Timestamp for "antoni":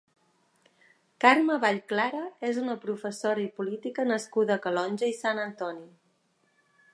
5.45-5.87